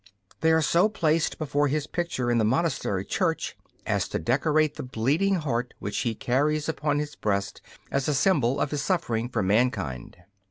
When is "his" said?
1.67-1.85, 6.97-7.13, 8.71-8.81